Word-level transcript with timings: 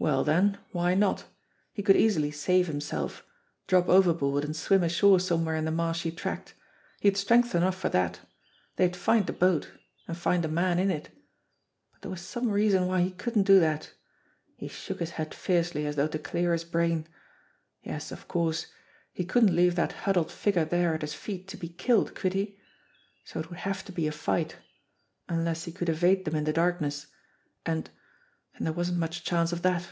Well, 0.00 0.22
then, 0.24 0.58
why 0.72 0.94
not? 0.94 1.24
He 1.72 1.82
could 1.82 1.96
easily 1.96 2.30
save 2.32 2.66
himself. 2.66 3.24
Drop 3.68 3.88
overboard 3.88 4.44
and 4.44 4.54
swim 4.54 4.82
ashore 4.82 5.18
somewhere 5.20 5.54
in 5.56 5.64
the 5.64 5.70
marshy 5.70 6.10
tract. 6.10 6.52
He 7.00 7.06
had 7.08 7.16
strength 7.16 7.54
enough 7.54 7.76
for 7.78 7.88
that. 7.88 8.20
They'd 8.76 8.96
find 8.96 9.26
the 9.26 9.32
boat 9.32 9.70
and 10.08 10.14
find 10.18 10.44
a 10.44 10.48
man 10.48 10.78
in 10.78 10.90
it! 10.90 11.08
But 11.92 12.02
there 12.02 12.10
was 12.10 12.20
some 12.20 12.50
reason 12.50 12.86
why 12.86 13.00
he 13.02 13.12
couldn't 13.12 13.44
do 13.44 13.58
that. 13.60 13.92
He 14.58 14.68
shook 14.68 14.98
his 15.00 15.12
head 15.12 15.32
fiercely 15.32 15.86
as 15.86 15.94
though 15.96 16.08
to 16.08 16.18
clear 16.18 16.52
his 16.52 16.64
brain. 16.64 17.06
Yes, 17.82 18.10
of 18.12 18.28
course! 18.28 18.66
He 19.12 19.24
couldn't 19.24 19.56
leave 19.56 19.74
that 19.76 19.92
huddled 19.92 20.30
figure 20.32 20.64
there 20.66 20.92
at 20.94 21.02
his 21.02 21.14
feet 21.14 21.46
to 21.48 21.56
be 21.56 21.68
killed, 21.70 22.14
could 22.16 22.34
he? 22.34 22.58
So 23.24 23.40
it 23.40 23.48
would 23.48 23.60
have 23.60 23.82
to 23.86 23.92
be 23.92 24.06
a 24.08 24.12
fight, 24.12 24.56
unless 25.30 25.64
he 25.64 25.72
could 25.72 25.88
evade 25.88 26.24
them 26.26 26.34
in 26.34 26.44
the 26.44 26.52
darkness. 26.52 27.06
And 27.64 27.88
and 28.56 28.64
there 28.66 28.72
wasn't 28.72 28.96
much 28.98 29.24
chance 29.24 29.52
of 29.52 29.62
that. 29.62 29.84